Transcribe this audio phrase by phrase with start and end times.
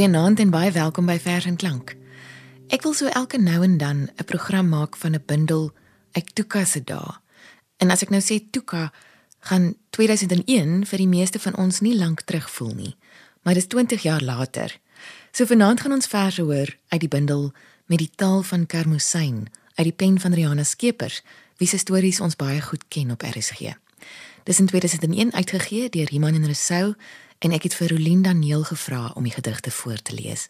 [0.00, 1.90] Goeienaand en baie welkom by Vers en Klank.
[2.72, 5.72] Ek wil so elke nou en dan 'n program maak van 'n bundel
[6.12, 7.20] uit Tuka se dae.
[7.76, 8.92] En as ek nou sê Tuka,
[9.40, 12.96] gaan 2001 vir die meeste van ons nie lank terugvoel nie,
[13.42, 14.78] maar dis 20 jaar later.
[15.32, 17.52] So vanaand gaan ons verse hoor uit die bundel
[17.86, 21.22] met die taal van Kermusyn uit die pen van Rihanna Skeepers,
[21.56, 23.76] wie se stories ons baie goed ken op RSG.
[24.44, 26.94] Dis in 2001 uitgegee deur Iman en Rousseau
[27.40, 30.48] en ek het vir Rolien Daniel gevra om die gedigte voor te lees.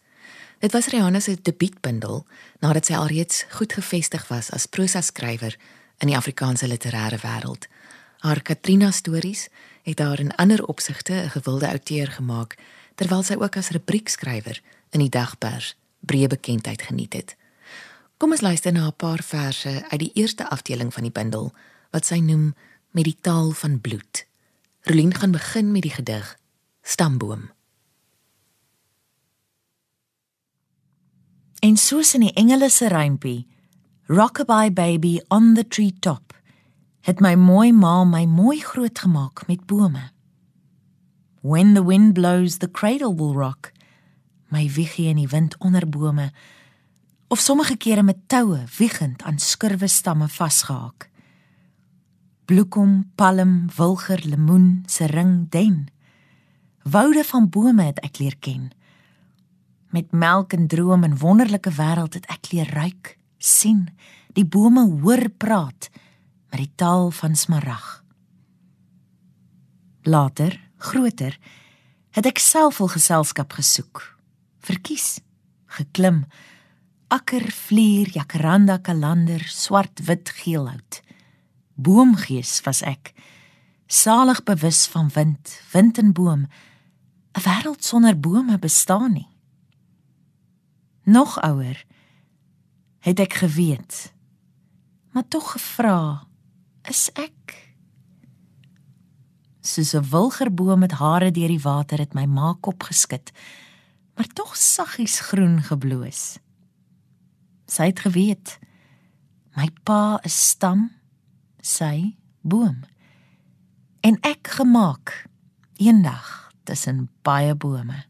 [0.58, 2.24] Dit was Rihanna se debuutbundel
[2.60, 5.56] nadat sy alreeds goed gevestig was as prosa skrywer
[6.02, 7.68] in die Afrikaanse literêre wêreld.
[8.20, 9.48] Haar Katrina stories
[9.86, 12.56] het haar in ander opsigte 'n gewilde outeur gemaak
[12.94, 17.36] terwyl sy ook as rubriekskrywer in die dagpers breë bekendheid geniet het.
[18.16, 21.54] Kom ons luister na 'n paar verse uit die eerste afdeling van die bundel
[21.90, 22.54] wat sy noem
[22.90, 24.26] met die taal van bloed.
[24.82, 26.38] Rolien gaan begin met die gedig
[26.90, 27.50] Stamboom.
[31.60, 33.46] En soos in die engele se rympie,
[34.10, 36.34] Rockabye baby on the tree top,
[37.06, 40.10] het my mooi ma my mooi groot gemaak met bome.
[41.40, 43.70] When the wind blows the cradle will rock,
[44.48, 46.32] my wiegie in die wind onder bome,
[47.28, 51.10] of sommige kere met toue wiegend aan skurwe stamme vasgehaak
[52.50, 55.86] bloekom, palm, wilger, lemoen, sering, den.
[56.82, 58.70] Woude van bome het ek leer ken.
[59.90, 63.88] Met melk en droom en wonderlike wêreld het ek leer ruik, sien,
[64.32, 65.90] die bome hoor praat
[66.50, 68.04] met die taal van smarag.
[70.02, 71.36] Later, groter,
[72.16, 74.02] het ek self vol geselskap gesoek,
[74.64, 75.20] verkies,
[75.76, 76.24] geklim,
[77.10, 81.02] akker, vlier, jacaranda, kalander, swart, wit, geel hout
[81.80, 83.12] boomgees was ek
[83.90, 86.46] salig bewus van wind wind en boom
[87.34, 89.28] 'n wêreld sonder bome bestaan nie
[91.02, 91.84] nog ouer
[92.98, 94.12] het ek geweet
[95.12, 96.26] maar tog gevra
[96.88, 97.72] is ek
[99.60, 103.32] soos 'n wilgerboom met hare deur die water het my ma kop geskit
[104.14, 106.38] maar tog saggies groen gebloos
[107.66, 108.58] sy het geweet
[109.56, 110.90] my pa is stam
[111.60, 112.82] sy boom.
[114.00, 115.26] En ek gemaak
[115.76, 118.04] eendag tussen baie bome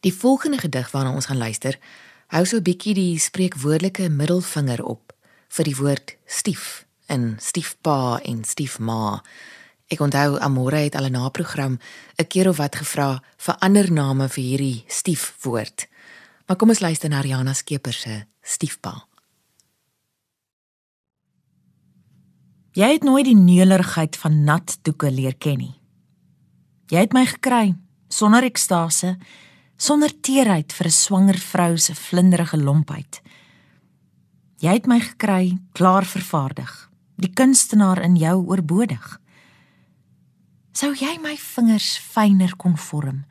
[0.00, 1.78] Die volgende gedig waarna ons gaan luister
[2.32, 5.12] hou so 'n bietjie die spreekwoordelike middelvinger op
[5.48, 9.22] vir die woord stief in stiefpa en stiefma
[9.90, 11.78] Ek onthou Amore het al 'n naprogram
[12.16, 15.88] 'n keer of wat gevra vir ander name vir hierdie stiefwoord.
[16.46, 19.09] Maar kom ons luister na Rihanna Skeepers se stiefpa.
[22.78, 25.74] Jy het nooit die neulerigheid van nat doeke leer ken nie.
[26.90, 27.74] Jy het my gekry
[28.10, 29.16] sonder ekstase,
[29.76, 33.22] sonder teerheid vir 'n swanger vrou se vlinderige lompheid.
[34.58, 39.20] Jy het my gekry klaar vervaardig, die kunstenaar in jou oorbodig.
[40.72, 43.24] Sou jy my vingers fyner kon vorm,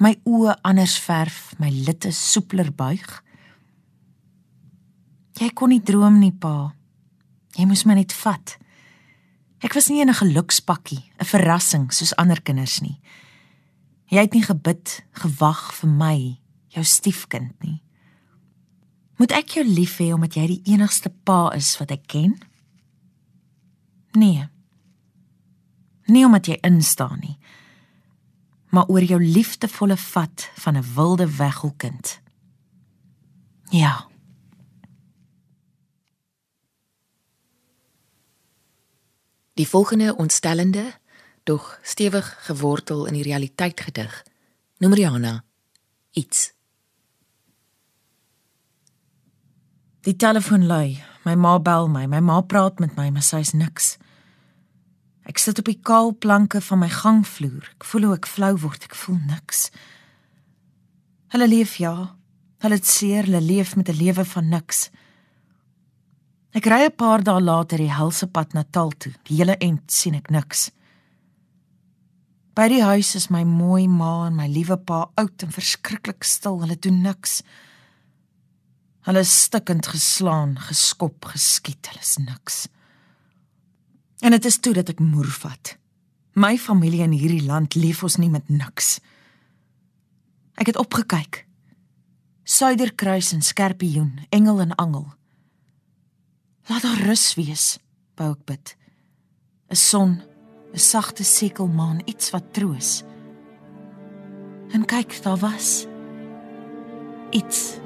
[0.00, 3.22] my oë anders verf, my litte soepeler buig?
[5.38, 6.75] Jy kon nie droom nie, pa.
[7.56, 8.58] Jy moes my net vat.
[9.64, 13.00] Ek was nie 'n gelukspakkie, 'n verrassing soos ander kinders nie.
[14.08, 16.38] Jy het nie gebid, gewag vir my,
[16.68, 17.82] jou stiefkind nie.
[19.16, 22.36] Moet ek jou lief hê omdat jy die enigste pa is wat ek ken?
[24.12, 24.48] Nee.
[26.06, 27.38] Nie omdat jy instaan nie,
[28.70, 32.20] maar oor jou liefdevolle vat van 'n wilde weggelkind.
[33.70, 34.06] Ja.
[39.56, 40.92] Die volgende ontstellende,
[41.44, 44.24] dog stewig gewortel in die realiteit gedig.
[44.78, 45.44] Noem Rihanna
[46.12, 46.52] iets.
[50.04, 51.00] Die telefoon lui.
[51.24, 52.04] My ma bel my.
[52.06, 53.96] My ma praat met my, maar sy's niks.
[55.26, 57.72] Ek sit op die kaal planke van my gangvloer.
[57.78, 58.84] Ek voel hoe ek flou word.
[58.86, 59.70] Ek voel niks.
[61.34, 61.94] Hulle leef ja.
[62.62, 64.90] Hulle het seer, hulle leef met 'n lewe van niks.
[66.56, 69.12] Ek ry 'n paar dae later die helse pad na Taal toe.
[69.28, 70.70] Die hele end sien ek niks.
[72.56, 76.60] By die huis is my mooi ma en my liewe pa oud en verskriklik stil.
[76.60, 77.42] Hulle doen niks.
[79.04, 81.86] Hulle is stikkend geslaan, geskop, geskiet.
[81.90, 82.68] Hulle is niks.
[84.22, 85.76] En dit is toe dat ek moer vat.
[86.34, 89.00] My familie in hierdie land leef ons nie met niks.
[90.56, 91.44] Ek het opgekyk.
[92.44, 95.12] Suiderkruis en Skerpioen, engel en angel.
[96.66, 97.78] Laat daar rus wees,
[98.18, 98.76] wou ek bid.
[99.70, 100.22] 'n Son,
[100.74, 103.02] 'n sagte sekelmaan, iets wat troos.
[104.74, 105.86] En kyk, daar was
[107.30, 107.78] iets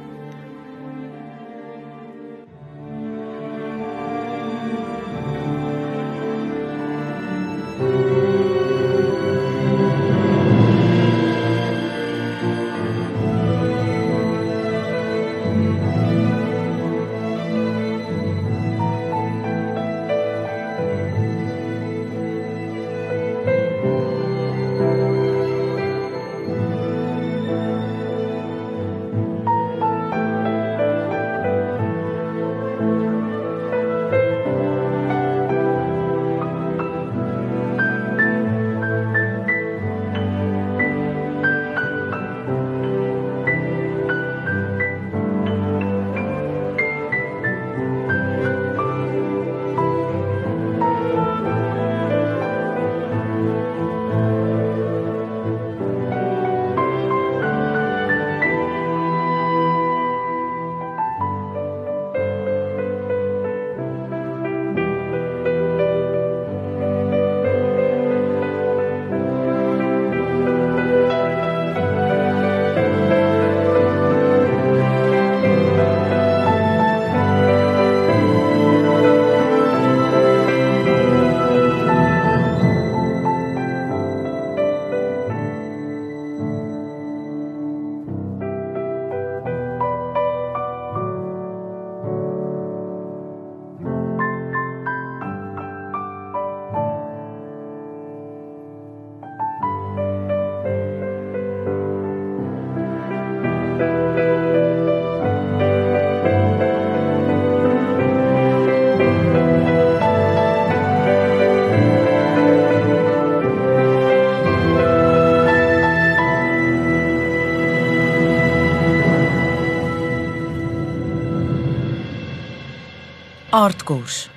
[123.60, 124.30] aardkors.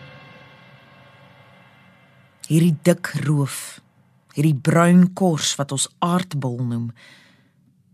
[2.50, 3.80] Hierdie dik roof,
[4.36, 6.90] hierdie bruin kors wat ons aardbol noem,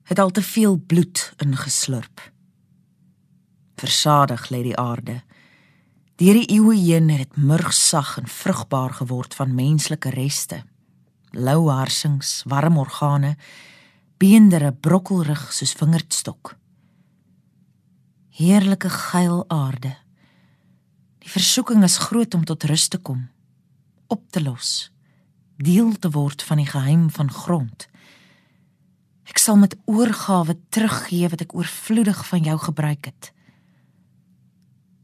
[0.09, 2.23] het al te veel bloed ingeslurp.
[3.77, 5.19] Versadig lê die aarde.
[6.17, 10.63] Deur die eeue heen het dit murgsag en vrugbaar geword van menslike reste.
[11.37, 13.35] Lou harsings, warm organe,
[14.17, 16.55] beendere brokkelrig soos vingerdstok.
[18.41, 19.99] Heerlike geil aarde.
[21.29, 23.27] Die versoeking is groot om tot rus te kom,
[24.09, 24.89] op te los,
[25.61, 27.85] deel te word van die geheim van grond.
[29.29, 33.29] Ek sal met oorgawe teruggee wat ek oorvloedig van jou gebruik het.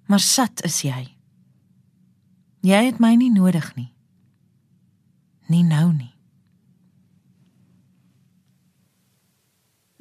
[0.10, 1.04] Maar sat is jy.
[2.66, 3.92] Jy het my nie nodig nie.
[5.54, 6.16] Nie nou nie.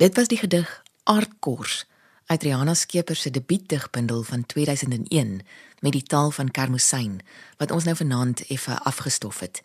[0.01, 0.73] Dit was die gedig
[1.05, 1.83] Aardkors
[2.33, 5.43] uit Rihanna Skeepers se debuutdigbundel van 2001
[5.85, 7.19] met die taal van Karmoesyn
[7.61, 9.61] wat ons nou vanaand effe afgestof het.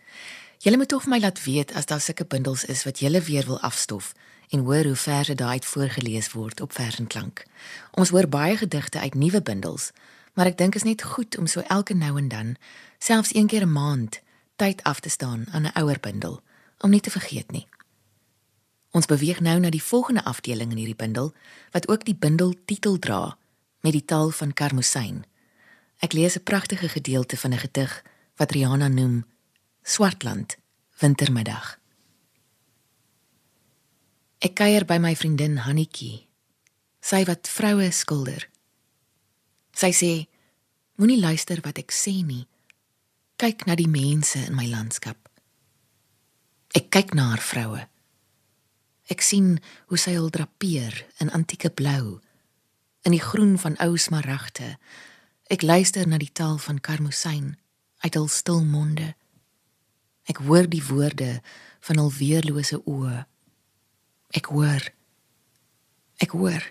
[0.60, 3.46] Julle moet tog vir my laat weet as daar sulke bundels is wat julle weer
[3.48, 4.12] wil afstof
[4.50, 7.46] en hoor hoe verse daai voorgeles word op versenklank.
[7.92, 9.92] Ons hoor baie gedigte uit nuwe bundels,
[10.36, 12.56] maar ek dink is net goed om so elke nou en dan,
[13.00, 14.20] selfs een keer 'n maand,
[14.56, 16.42] tyd af te staan aan 'n ouer bundel
[16.80, 17.68] om nie te vergeet nie.
[18.92, 21.34] Ons beweeg nou na die volgende afdeling in hierdie bundel
[21.72, 23.38] wat ook die bundel titel dra
[23.80, 25.24] met die taal van Karmoesyn.
[26.00, 28.04] Ek lees 'n pragtige gedeelte van 'n gedig
[28.36, 29.26] wat Rihanna noem
[29.84, 30.58] Swartland
[31.00, 31.80] wintermiddag.
[34.40, 36.28] Ek kuier by my vriendin Hannetjie.
[37.00, 38.50] Sy wat vroue skilder.
[39.76, 40.28] Sy sê:
[40.96, 42.48] Moenie luister wat ek sê nie.
[43.36, 45.30] Kyk na die mense in my landskap.
[46.76, 47.88] Ek kyk na haar vroue.
[49.10, 49.58] Ek sien
[49.90, 52.20] hoe sy hul drapeer in antieke blou
[53.08, 54.76] in die groen van ou smaragde.
[55.50, 57.56] Ek luister na die taal van karmosyn
[58.06, 59.14] uit hul stil monde.
[60.30, 61.40] Ek hoor die woorde
[61.88, 63.26] van hul weerlose oë.
[64.38, 64.86] Ek hoor.
[66.22, 66.64] Ek hoor.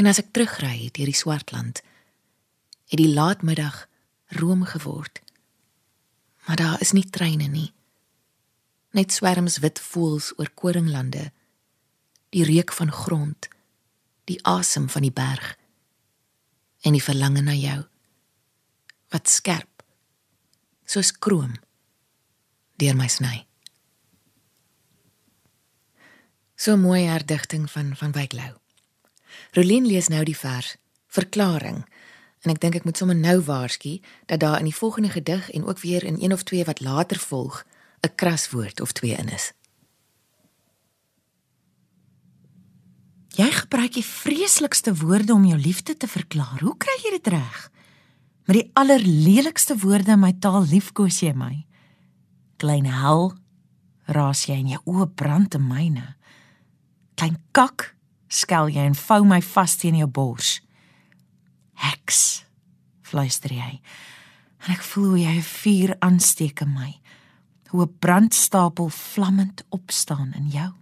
[0.00, 1.82] En as ek terugry deur die swartland,
[2.88, 3.84] het die laatmiddag
[4.40, 5.20] room geword.
[6.46, 7.68] Maar daar is nie treine nie
[8.90, 11.28] net swerms wit voëls oor koringlande
[12.34, 13.48] die reuk van grond
[14.30, 15.56] die asem van die berg
[16.88, 17.82] en die verlange na jou
[19.12, 19.84] wat skerp
[20.88, 21.54] soos kroom
[22.80, 23.44] deur my sny
[26.56, 28.54] so mooi herdigting van van Wyklou
[29.56, 30.76] Rolien lees nou die vers
[31.12, 31.84] verklaring
[32.44, 33.98] en ek dink ek moet sommer nou waarsku
[34.30, 37.18] dat daar in die volgende gedig en ook weer in een of twee wat later
[37.18, 37.64] volg
[38.00, 39.52] 'n kraswoord of twee in is.
[43.46, 46.58] Gebruik die vreeslikste woorde om jou liefde te verklaar.
[46.58, 47.70] Hoe kry jy dit reg?
[48.50, 51.66] Met die allerlelikste woorde in my taal liefkoes jy my.
[52.58, 53.30] Klein hel,
[54.10, 56.16] raas jy in jou oë brand te myne.
[57.14, 57.92] Klein kak,
[58.26, 60.56] skel jy en vou my vas teen jou bors.
[61.78, 62.42] Heks,
[63.06, 63.78] fluister jy.
[64.66, 67.00] En ek voel hoe jy 'n vuur aansteek in my.
[67.70, 70.72] Hoe 'n brandstapel vlammend opstaan in jou.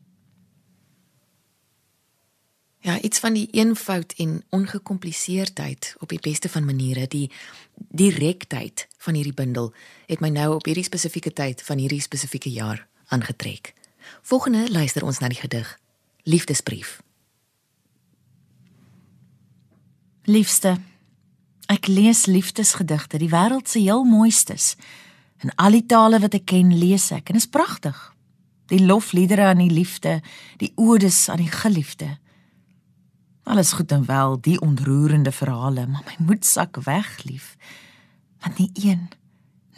[2.87, 7.31] Ja, iets van die eenvoud en ongekompliseerdheid op die beste van maniere, die
[7.75, 9.73] direktheid van hierdie bundel
[10.07, 13.73] het my nou op hierdie spesifieke tyd van hierdie spesifieke jaar aangetrek.
[14.23, 15.73] Volgende luister ons na die gedig
[16.23, 17.01] Liefdesbrief.
[20.31, 20.77] Liefste,
[21.67, 24.77] ek lees liefdesgedigte, die wêreld se heel mooistes.
[25.43, 27.99] In al die tale wat ek ken, lees ek en is pragtig.
[28.71, 30.21] Die lofliedere aan die liefde,
[30.63, 32.13] die odes aan die geliefde.
[33.47, 37.55] Alles goed en wel, die ontroerende verhale, maar my moed sak weg, lief.
[38.43, 39.09] Want nie een,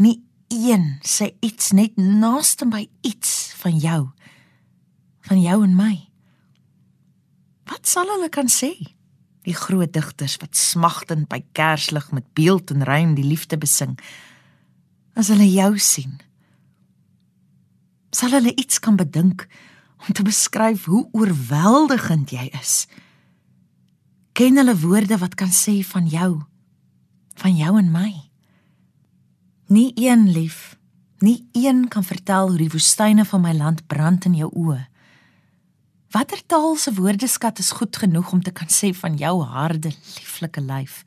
[0.01, 0.17] nie
[0.49, 4.03] een sê iets net naaste by iets van jou.
[5.29, 5.97] Van jou en my.
[7.69, 8.73] Wat sal hulle kan sê?
[9.49, 13.97] die groot digters wat smagtend by kerslig met beeld en rym die liefde besing
[15.19, 16.19] as hulle jou sien
[18.15, 19.47] sal hulle iets kan bedink
[20.05, 22.75] om te beskryf hoe oorweldigend jy is
[24.39, 26.33] ken hulle woorde wat kan sê van jou
[27.43, 28.11] van jou en my
[29.75, 30.77] nie een lief
[31.19, 34.85] nie een kan vertel hoe die woestyne van my land brand in jou oë
[36.09, 40.63] Watter taal se woordeskat is goed genoeg om te kan sê van jou harde, lieflike
[40.65, 41.03] lyf?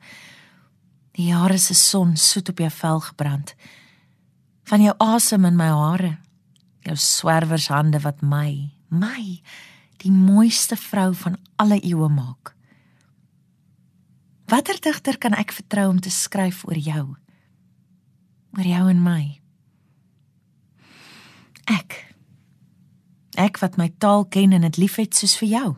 [1.18, 3.50] Die jare se son soet op jou vel gebrand.
[4.70, 6.12] Van jou asem in my hare.
[6.86, 9.42] Jou swerwershande wat my, my
[10.06, 12.54] die mooiste vrou van alle eeue maak.
[14.52, 17.04] Watter digter kan ek vertrou om te skryf oor jou?
[18.52, 19.22] Oor jou en my?
[21.72, 22.02] Ek
[23.40, 25.68] Ek wat my taal ken en dit liefhet soos vir jou.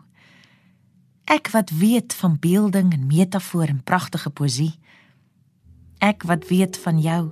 [1.31, 4.75] Ek wat weet van beelding en metafoor en pragtige poesie.
[6.02, 7.23] Ek wat weet van jou.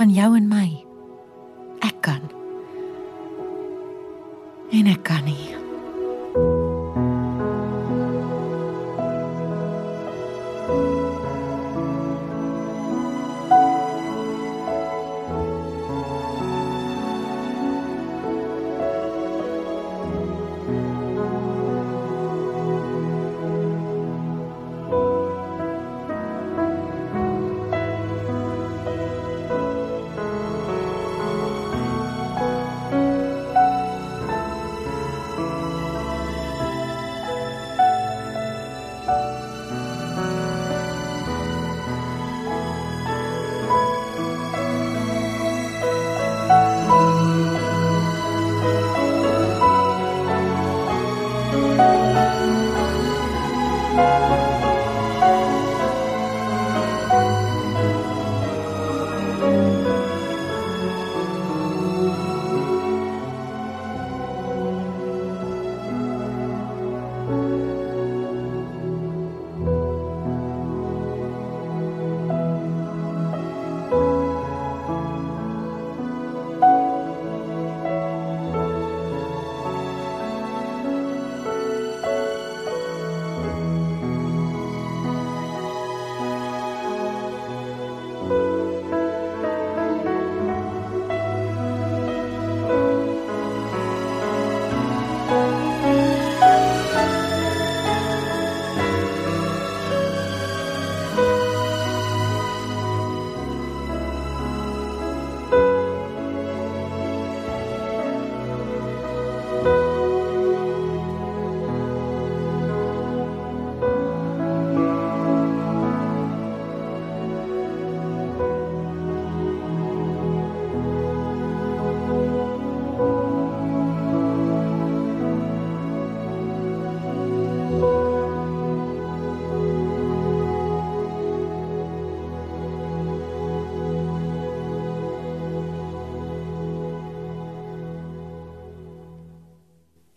[0.00, 0.68] Van jou en my.
[1.84, 2.24] Ek kan.
[4.72, 5.61] En ek kan nie.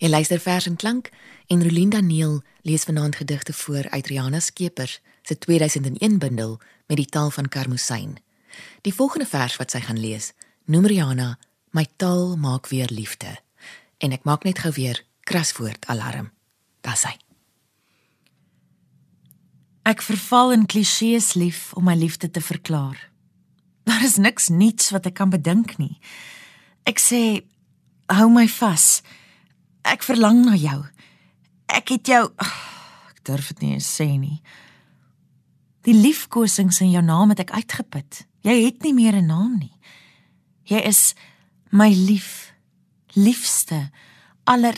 [0.06, 1.08] Jy luister vers en klank
[1.50, 7.06] en Rolinda Neel lees vanaand gedigte voor uit Rihanna Skeepers se 2001 bundel met die
[7.06, 8.18] taal van Karmoesyn.
[8.82, 10.34] Die volgende vers wat sy gaan lees,
[10.70, 11.40] noem Rihanna
[11.74, 13.34] My taal maak weer liefde.
[13.98, 16.30] En ek maak net gou weer kraswoord alarm.
[16.86, 17.18] Daar's hy.
[19.90, 23.10] Ek verval in klisjées lief om my liefde te verklaar.
[23.90, 25.98] Daar is niks niets wat ek kan bedink nie.
[26.86, 27.42] Ek sê
[28.14, 29.01] hou my vas.
[29.86, 30.82] Ek verlang na jou.
[31.70, 32.24] Ek het jou
[33.10, 34.42] ek durf dit nie eens sê nie.
[35.86, 38.26] Die liefkosings in jou naam het ek uitgeput.
[38.46, 39.74] Jy het nie meer 'n naam nie.
[40.66, 41.14] Jy is
[41.72, 42.54] my lief,
[43.14, 43.90] liefste,
[44.44, 44.76] aller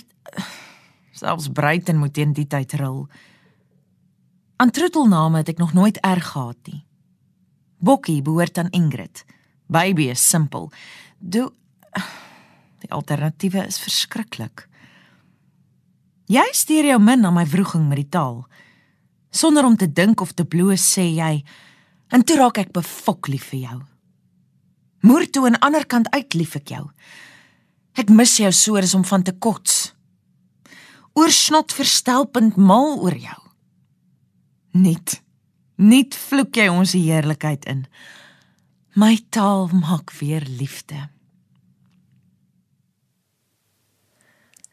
[1.12, 3.08] selfs Bruiten moet teen die tyd ril.
[4.58, 6.86] Aan troetelname het ek nog nooit erg gehad nie.
[7.80, 9.26] Bokkie behoort aan Ingrid.
[9.67, 10.72] Baby is simpel.
[11.20, 11.54] Do
[12.82, 14.67] die alternatiewe is verskriklik.
[16.27, 18.41] Jy stuur jou min aan my vroeging met die taal.
[19.31, 21.43] Sonder om te dink of te bloos sê jy,
[22.11, 23.81] "En toe raak ek befok lief vir jou."
[25.01, 26.89] Moer toe aan ander kant uit lief ek jou.
[27.93, 29.93] Ek mis jou soos om van te kots.
[31.13, 33.41] Oorsnot verstelpend mal oor jou.
[34.71, 35.21] Net
[35.77, 37.85] net vloek jy ons heerlikheid in.
[38.95, 41.09] My taal maak weer liefde.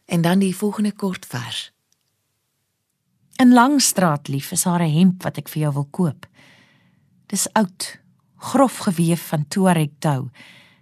[0.05, 1.73] En dan die volgende kort vers.
[3.37, 6.27] In Langstraat lief is haar 'n hemp wat ek vir jou wil koop.
[7.27, 7.99] Dis oud,
[8.37, 10.31] grof gewewe van Tuareg tou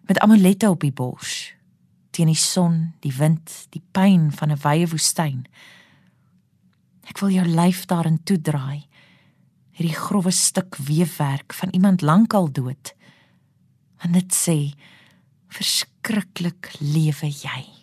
[0.02, 1.54] met amulette op die bors.
[2.10, 5.46] Teen die son, die wind, die pyn van 'n wye woestyn.
[7.08, 8.86] Ek wil jou lyf daarin toedraai.
[9.70, 12.94] Hierdie grouwe stuk weefwerk van iemand lankal dood.
[13.98, 14.72] En dit sê
[15.48, 17.81] verskriklik lewe jy.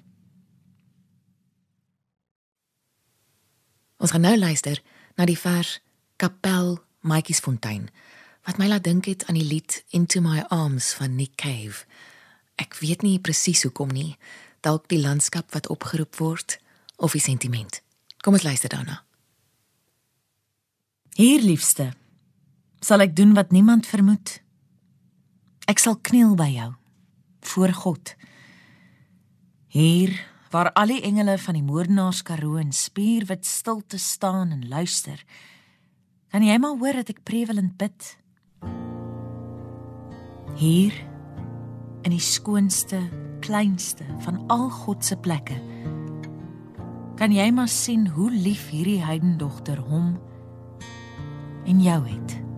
[3.99, 4.79] Ons gaan nou luister
[5.19, 5.79] na die vers
[6.15, 7.89] Kapel Maatjiesfontein
[8.47, 11.83] wat my laat dink het aan die lied Into My Arms van Nick Cave.
[12.55, 14.15] Ek weet nie presies hoekom nie,
[14.63, 16.55] dalk die landskap wat opgeroep word
[16.95, 17.81] of die sentiment.
[18.23, 19.03] Kom ons luister daarna.
[21.19, 21.91] Hier liefste,
[22.79, 24.39] sal ek doen wat niemand vermoed.
[25.67, 26.71] Ek sal kniel by jou
[27.51, 28.15] voor God.
[29.67, 30.15] Hier
[30.49, 35.21] waar al die engele van die moordenaars Karoo in spierwit stil te staan en luister.
[36.29, 38.15] Kan jy maar hoor dat ek prevelend bid?
[40.59, 40.93] Hier
[42.05, 42.99] in die skoonste,
[43.45, 45.57] kleinste van al God se plekke.
[47.19, 50.13] Kan jy maar sien hoe lief hierdie heidendogter hom
[51.69, 52.48] en jou het?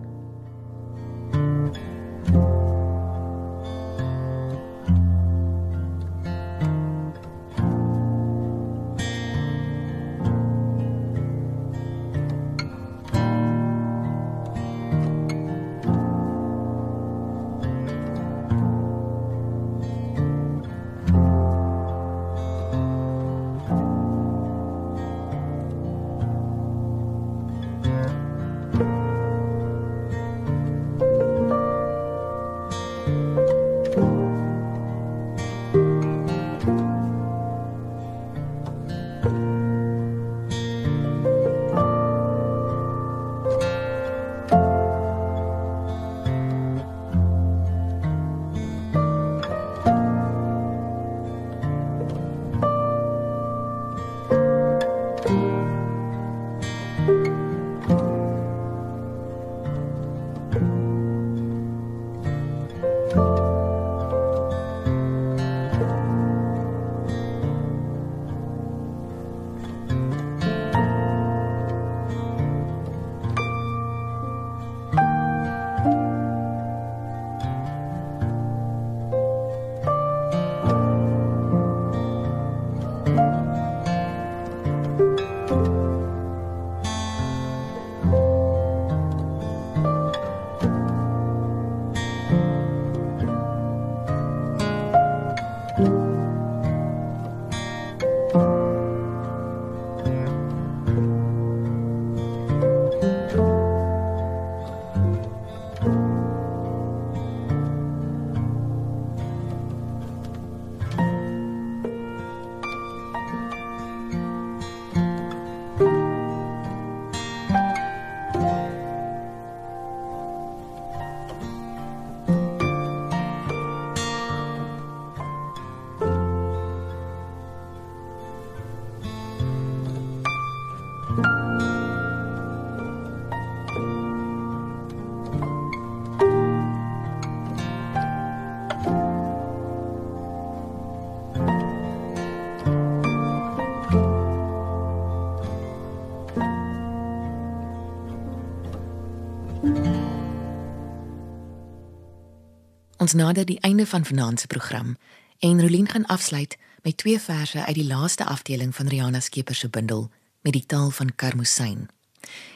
[153.02, 154.96] Ons nader die einde van vanaand se program
[155.38, 159.68] en Rolien gaan afsluit met twee verse uit die laaste afdeling van Rihanna Skeepers se
[159.68, 160.10] bundel
[160.40, 161.88] met die taal van Karmoesyn.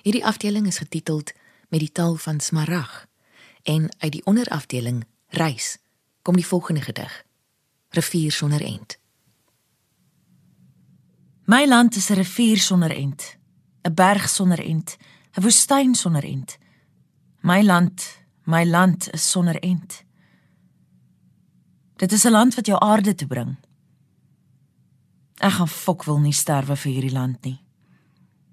[0.02, 1.32] Hierdie afdeling is getiteld
[1.68, 3.06] met die taal van Smarag
[3.62, 5.78] en uit die onderafdeling Reis
[6.22, 7.24] kom die volgende gedig:
[7.90, 8.98] Rivier sonder end.
[11.44, 13.37] My land is 'n rivier sonder end,
[13.82, 14.96] 'n berg sonder end,
[15.35, 16.59] 'n woestyn sonder end.
[17.40, 20.06] My land, my land is sonder end.
[21.96, 23.56] Dit is 'n land wat jou aarde te bring.
[25.35, 27.64] Ek gaan fok wil nie sterwe vir hierdie land nie.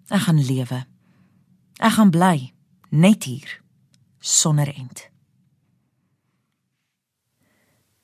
[0.08, 0.86] Ek gaan lewe.
[1.79, 2.53] Ek gaan bly
[2.89, 3.62] net hier
[4.19, 5.10] sonder end.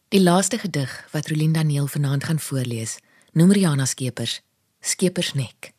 [0.10, 2.98] Die laaste gedig wat Rolien Daniel vanaand gaan voorlees,
[3.32, 4.42] noem Rihanna Skeepers
[4.80, 5.74] Skeepersnek.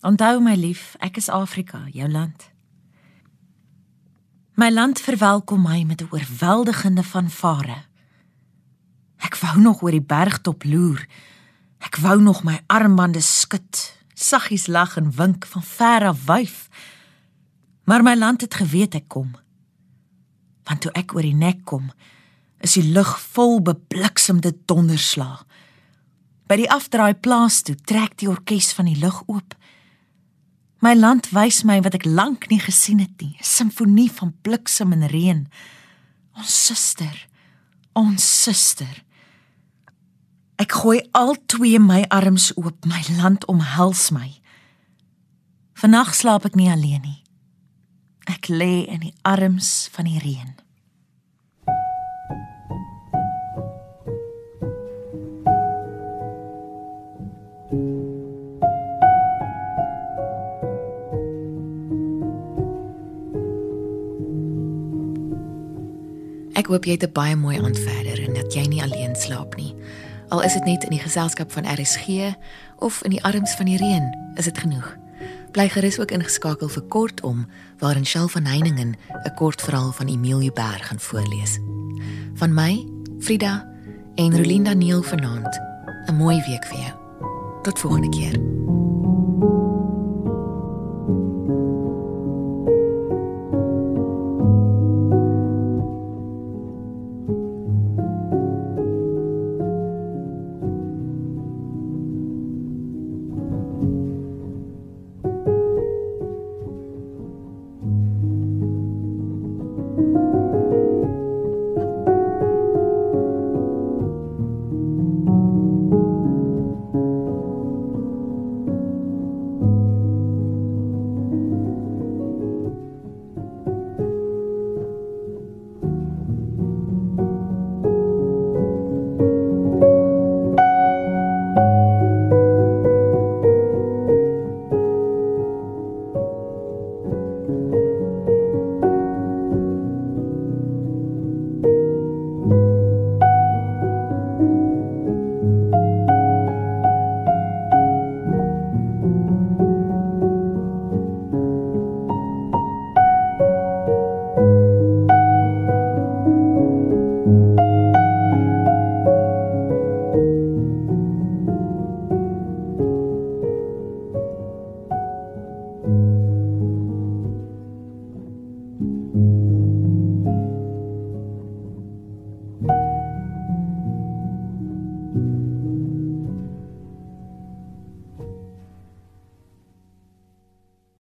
[0.00, 2.53] Onthou my lief, ek is Afrika, jou land.
[4.54, 7.76] My land verwelkom my met 'n oorweldigende fanfare.
[9.16, 11.06] Ek wou nog oor die bergtop loer.
[11.78, 16.68] Ek wou nog my armbande skud, saggies lag en wink van ver af wyf.
[17.84, 19.34] Maar my land het geweet ek kom.
[20.62, 21.90] Want toe ek oor die nek kom,
[22.60, 25.44] is die lug vol bebliksemde donderslae.
[26.46, 29.54] By die afdraai plaas toe trek die orkes van die lug oop.
[30.84, 34.92] My land wys my wat ek lank nie gesien het nie, 'n simfonie van bliksem
[34.92, 35.48] en reën.
[36.36, 37.26] Ons suster,
[37.94, 39.04] ons suster.
[40.58, 44.40] Ek gooi al twee my arms oop, my land omhels my.
[45.74, 47.22] Vannag slaap ek nie alleen nie.
[48.26, 50.63] Ek lê in die arms van die reën.
[66.54, 69.56] Ek hoop jy het 'n baie mooi aand verder en dat jy nie alleen slaap
[69.56, 69.74] nie.
[70.28, 72.34] Al is dit net in die geselskap van RSG
[72.78, 74.96] of in die arms van die reën, is dit genoeg.
[75.50, 77.46] Bly gerus ook ingeskakel vir kortom
[77.78, 81.58] waarin Shell van Heiningen 'n kort verhaal van Emilie Berg gaan voorlees.
[82.34, 82.86] Van my,
[83.18, 83.68] Frida
[84.14, 85.60] en Rolinda Neel vanaand.
[86.06, 86.92] 'n Mooi week vir jou.
[87.62, 88.73] Tot volgende keer.